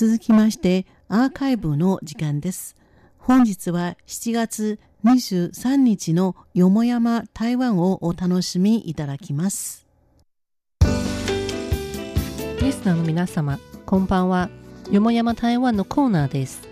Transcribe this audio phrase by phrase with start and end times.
[0.00, 2.76] 続きましてアーカイブの時間です。
[3.18, 9.88] 本日は7月23日のよもやま台湾をお楽しみいただきます。
[12.62, 14.50] リスナーの皆様、こんばんは。
[14.88, 16.68] よもやま台湾のコーナーです。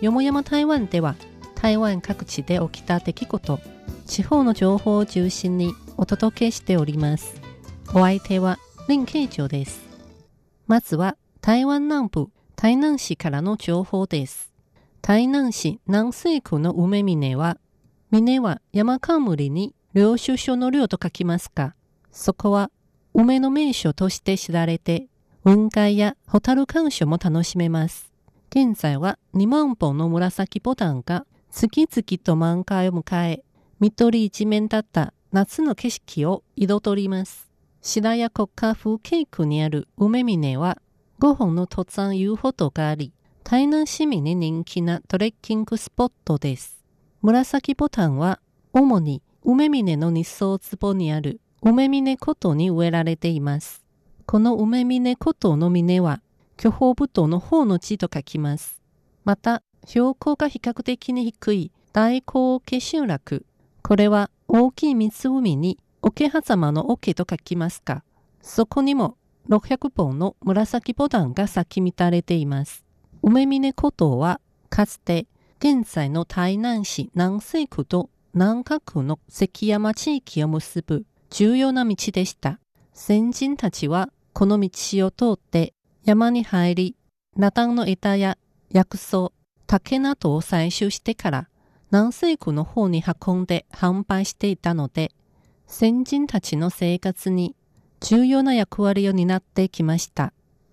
[0.00, 1.16] よもやま台湾では
[1.56, 3.58] 台湾各地で起きた出来事、
[4.06, 7.40] 地方の情報を中心にお届けしております。
[7.88, 9.80] お相手は林慶長です。
[10.68, 12.30] まずは台湾南部
[12.60, 14.52] 台南市からの情報です。
[15.00, 17.56] 台南市南西区の梅峰は、
[18.10, 21.76] 峰は山冠に領収書の領と書きますが、
[22.10, 22.72] そこは
[23.14, 25.06] 梅の名所として知られて、
[25.44, 28.10] 雲海やホタル鑑賞も楽しめます。
[28.50, 33.44] 現在は2万本の紫ボタンが次々と満開を迎え、
[33.78, 37.48] 緑一面だった夏の景色を彩ります。
[37.82, 40.78] 白谷国家風景区にある梅峰は
[41.20, 46.84] 5本の登山遊歩道があり、台南市民に人気なトレッキングスポットです。
[47.22, 48.38] 紫ボタンは
[48.72, 53.84] 主に梅峰の日相坪にある梅峰古道に植えられています。
[54.26, 56.22] この梅峰古道の峰は
[56.56, 58.80] 巨峰部島の方の地と書きます。
[59.24, 63.44] また、標高が比較的に低い大高桶集落。
[63.82, 68.04] これは大きい湖に桶狭間の桶と書きますか、
[68.40, 69.16] そこにも
[69.48, 72.84] 600本の紫ボタンが咲き乱れています。
[73.22, 75.26] 梅峰古道はかつて
[75.58, 82.60] 現在の台南市南西区と南下区の関山地域を結ぶ重要な道でした。
[82.92, 84.70] 先人たちはこの道
[85.06, 85.72] を通って
[86.04, 86.96] 山に入り、
[87.36, 88.36] ナタンの枝や
[88.70, 89.32] 薬草、
[89.66, 91.48] 竹などを採集してから
[91.90, 95.10] 南西区の方に運んで販売していたので、
[95.66, 97.54] 先人たちの生活に
[98.00, 100.32] 重要な役割を担ってきました。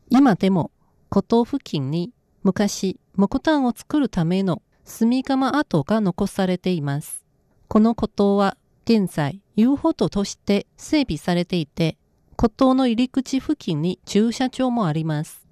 [0.09, 0.71] 今でも
[1.11, 2.11] 古島付近に
[2.43, 7.25] 昔木炭を作るための炭窯跡が残されています。
[7.67, 11.97] この古島は現在遊歩道として整備されていて、
[12.39, 15.47] 古島の入り口付近に駐車場もあります。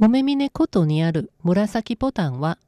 [0.00, 2.58] 梅峰古島にある紫ボタンは、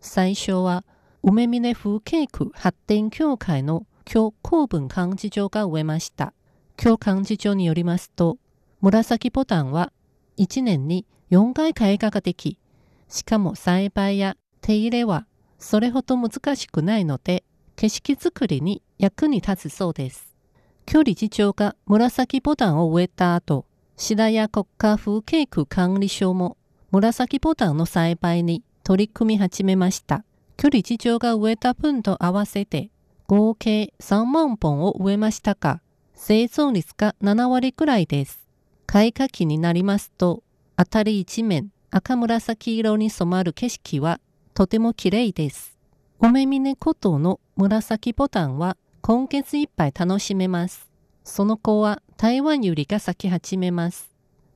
[0.00, 0.84] 最初は
[1.22, 6.32] 梅峰風景区発展協会の今日公文幹事長が植えました。
[6.80, 8.38] 今日幹事長によりますと、
[8.80, 9.92] 紫ボタンは
[10.38, 12.56] 1年に4回開花ができ、
[13.08, 15.26] しかも栽培や手入れは
[15.58, 17.42] それほど難しくないので、
[17.74, 20.36] 景色作りに役に立つそうです。
[20.88, 23.66] 今日理事長が紫ボタンを植えた後、
[23.96, 26.56] 白谷国家風景区管理所も
[26.92, 30.22] 紫ボタンの栽培に取り組み始めました。
[30.56, 32.92] 今日理事長が植えた分と合わせて
[33.26, 35.80] 合計3万本を植えましたが、
[36.20, 38.40] 生存率が7割くらいです。
[38.86, 40.42] 開花期になりますと、
[40.76, 44.20] 辺り一面赤紫色に染まる景色は
[44.52, 45.78] とても綺麗です。
[46.18, 50.88] おめみね古道の紫ボタンは今月いっぱい楽しめます。
[51.22, 54.10] その子は台湾ユリが咲き始めます。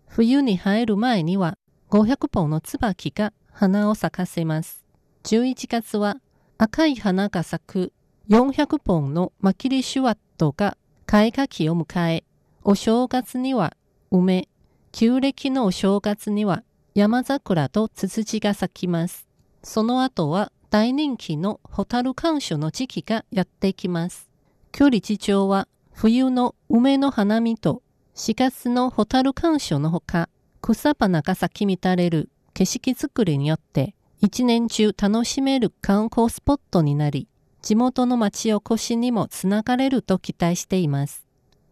[0.09, 1.57] 冬に入る前には
[1.91, 4.85] 500本の椿が花を咲かせます。
[5.23, 6.17] 11月は
[6.59, 7.93] 赤い花が咲く
[8.29, 10.77] 400本のマキリシュワットが
[11.07, 12.25] 開花期を迎え、
[12.65, 13.77] お正月には
[14.11, 14.49] 梅、
[14.93, 16.63] 旧暦のお正月には
[16.95, 19.27] 山桜とツツジが咲きます。
[19.63, 24.31] その後は大人気のホタル鑑賞の時期がやってきます。
[24.71, 27.83] 距離地長は冬の梅の花見と
[28.15, 30.29] 4月のホタル鑑賞のほか、
[30.61, 37.29] 草花が咲き乱れる景色作りによって一年中楽しめる観光スポットになり、
[37.63, 41.25] 地元の町おこしにもつながれると期待しています。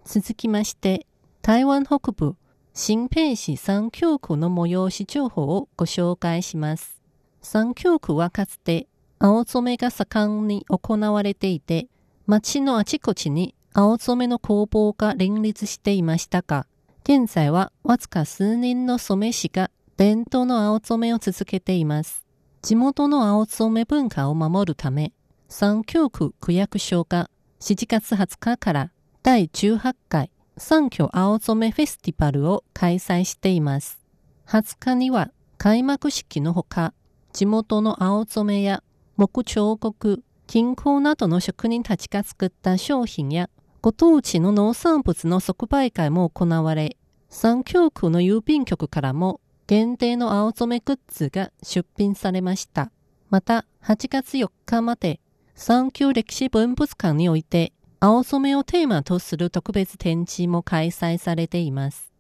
[0.05, 1.05] 続きまして、
[1.43, 2.37] 台湾北部
[2.75, 7.01] 新平市三峡区の催し情報をご紹介します。
[7.43, 8.87] 三峡区はかつて
[9.19, 11.89] 青染めが盛んに行われていて、
[12.27, 16.69] 町のあちこちに青染めの工房が林立していましたが、
[17.03, 22.25] 現在はわずか数人の染め師が伝統の青染めを続けています。
[22.63, 25.13] 地元の青染め文化を守るため、
[25.53, 28.93] 三峡区区役所が7月20日から
[29.25, 33.99] 第18回三峡青染フェスティバルを開催しています。
[34.47, 36.95] 20日には開幕式のほか、
[37.33, 38.85] 地元の青染や
[39.17, 43.51] 木彫刻、金工などの職人たちが作った商品や
[43.83, 46.97] ご当地の農産物の即売会も行われ、
[47.29, 52.93] 三峡区の郵便局からも限定の青染グッズが出品されました。
[53.31, 55.19] また、8月4日まで
[55.63, 62.11] 産休歴史文物館において、青染めをテーマとする特別展示も開催されています。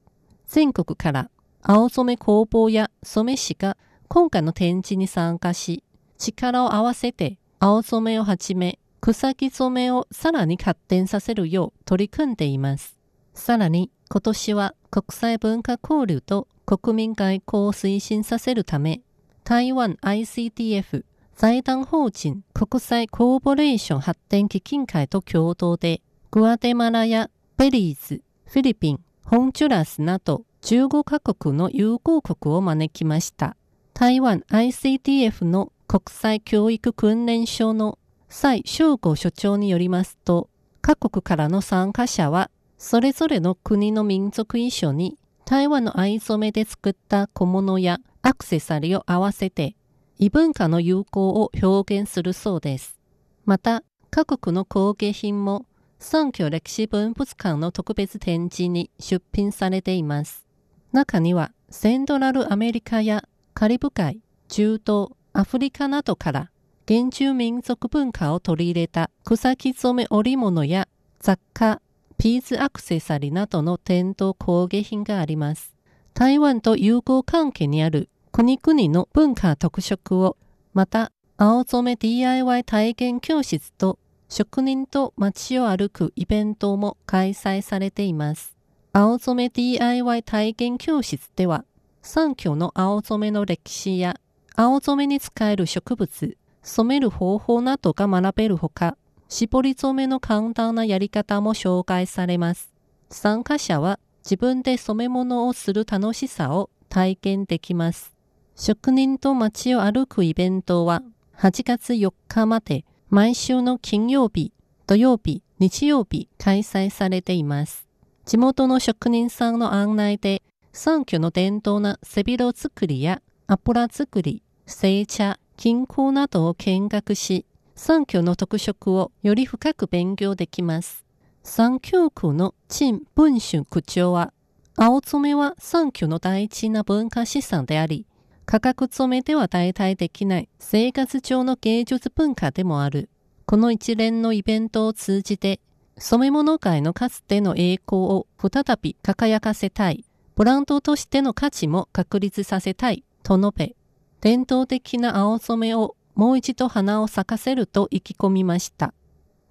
[0.44, 1.30] 全国から
[1.62, 3.78] 青染め工房や染め師が
[4.08, 5.82] 今回の展示に参加し、
[6.18, 12.98] 力を合わせて青染めをはじめ、草木染めをさらに発展させるよう取り組んでいます。
[13.32, 19.00] さらに今年は国際文化交流と国民外交を推進させるため、
[19.44, 21.04] 台湾 ICTF
[21.40, 33.56] 財団法人国際コーポレーション発展基金会と共同で、グアテマラやベリーズ、フィリピン、ホンチュラスなど15カ国の友好国を招きました。
[33.94, 37.98] 台湾 ICTF の国際教育訓練所の
[38.28, 40.50] 蔡昌吾所長によりますと、
[40.82, 45.16] 各国からの参加者は、それぞれの国の民族衣装に
[45.46, 49.74] 台湾の藍染めで作った小物やアクセサリーを合わせて
[50.22, 53.00] 異文化の友好を表現するそうです。
[53.46, 55.64] また、各国の工芸品も
[55.98, 60.46] 三居歴史文物館の特別展示に出品されています。
[60.92, 63.24] 中にはセントラルアメリカや
[63.54, 66.50] カリブ海、中東、アフリカなどから
[66.86, 70.86] 原住民族文化を取り入れた草木染め織物や
[71.20, 71.80] 雑貨、
[72.18, 75.74] ピーズアクセサリーなどの伝統工芸品があります。
[76.12, 78.10] 台湾と友好関係にある
[78.40, 80.38] 国々の文化特色を、
[80.72, 83.98] また青染め DIY 体験教室と
[84.30, 88.56] 職人と街を歩くイベントも開催されています。
[88.94, 91.66] 青染め DIY 体験教室では、
[92.00, 94.18] 三居の青染めの歴史や
[94.56, 98.96] 青染めに使える植物、染める方法などが学べるほか、
[99.28, 102.72] 絞り染めの簡単なやり方も紹介されます。
[103.10, 108.18] 参加者は自分で染め物をする楽しさを体験できます。
[108.62, 111.02] 職人と街を歩くイベントは
[111.38, 114.52] 8月4日まで毎週の金曜日、
[114.86, 117.88] 土曜日、日曜日開催されています。
[118.26, 120.42] 地元の職人さんの案内で、
[120.74, 131.06] 三居の伝統な背広作りや油作り、製茶、金庫などを見学し、三居の特色をより深く勉強できます。
[131.42, 134.34] 三居区の陳文春区長は、
[134.76, 138.04] 青染めは三居の大事な文化資産であり、
[138.50, 143.08] 価格染めでは代替できない生活上の芸術文化でもある。
[143.46, 145.60] この一連のイベントを通じて、
[145.98, 150.04] 染め物界のかつての栄光を再び輝かせたい。
[150.34, 153.04] ブランドとしての価値も確立させたい。
[153.22, 153.76] と述べ、
[154.20, 158.94] 伝統的な青染めをもう一度花を咲かせると意気込みました。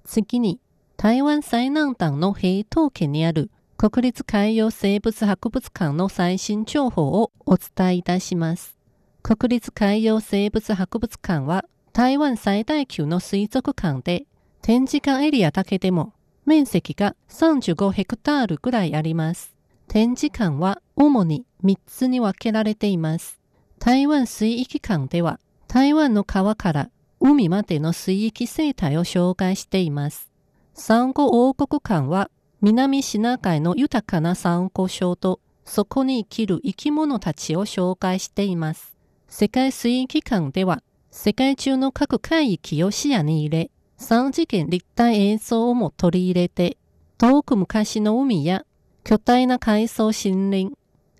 [0.03, 0.59] 次に、
[0.97, 8.78] 台湾最南端の平東家にある国立海洋生物博物館の最新情報をお伝えいたします。
[9.21, 14.25] 国立海洋生物博物館は台湾最大級の水族館で
[14.61, 16.13] 展示館エリアだけでも
[16.45, 19.53] 面積が35ヘクタールぐらいあります。
[19.87, 23.39] 展示館は主に3つに分けられています。
[23.77, 26.89] 台湾水域館では台湾の川から
[27.19, 30.29] 海までの水域生態を紹介しています。
[30.73, 32.31] サンゴ王国館は
[32.61, 38.98] 南シナ海の豊かなサンゴ礁とそこに生きる生き物たちを紹介しています。
[39.31, 40.81] 世界水域館では
[41.11, 46.77] 世界中の各海域を視野に入れ、3次元立体映像をも取り入れて、
[47.19, 48.65] 遠く昔の海や
[49.03, 50.75] 巨大な海藻森林、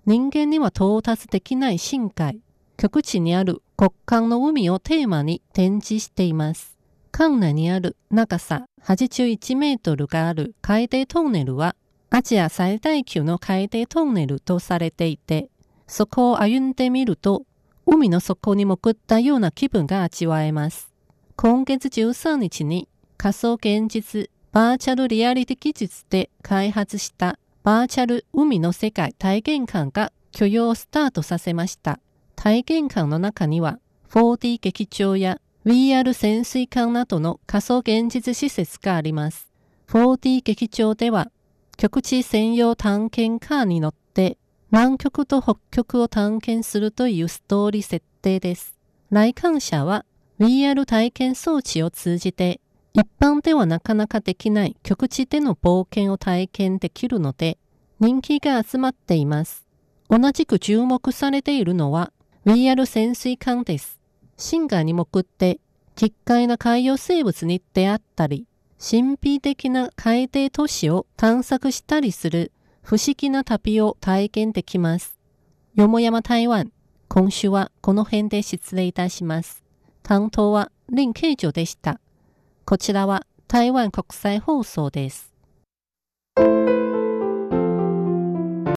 [0.06, 2.40] 人間には到達できない深海、
[2.76, 6.76] 極地にある極寒の海をテーマに展示しています。
[7.12, 11.76] 館内にある長さ81メートルがある海底トンネルは
[12.10, 15.48] アジア最大級の海底トンネルとされていて、
[15.86, 17.44] そこを歩んでみると
[17.92, 20.92] 海の底に潜ったような気分が味わえます。
[21.34, 31.98] 今月13日に仮想現実バーチャルリアリティ技術で開発したバーチャル海の世界体験館が許容をスタートさせました。
[32.36, 33.80] 体験館の中には
[34.10, 39.48] 4D 劇場や VR 潜水艦などの仮想現実施設があります。
[39.88, 41.32] 4D 劇場では
[41.76, 44.38] 極地専用探検カーに乗って
[44.72, 48.78] 南極と北極を探検するというストーリー設定です。
[49.10, 50.04] 来館者は
[50.38, 52.60] VR 体験装置を通じて
[52.92, 57.58] 一般ではなかなかできない極地での冒険を体験できるので
[57.98, 59.66] 人気が集まっています。
[60.08, 62.12] 同じく注目されているのは
[62.46, 63.98] VR 潜水艦です。
[64.36, 65.58] 深海に潜って
[65.96, 68.46] 奇怪な海洋生物に出会ったり、
[68.78, 75.18] 神秘的な海底都市を探索したりする不思議な旅を体験できます。
[75.74, 76.72] よもやま台湾、
[77.08, 79.62] 今週はこの辺で失礼いたします。
[80.02, 82.00] 担当は林慶女でした。
[82.64, 85.29] こちらは台湾国際放送です。